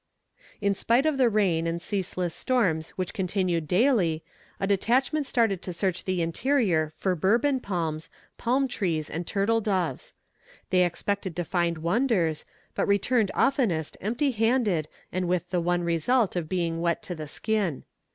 [0.61, 4.23] In spite of the rain and ceaseless storms which continued daily,
[4.59, 10.15] a detachment started to search the interior for Bourbon palms, palm trees, and turtle doves.
[10.71, 16.35] They expected to find wonders, but returned oftenest empty handed and with the one result
[16.35, 17.83] of being wet to the skin.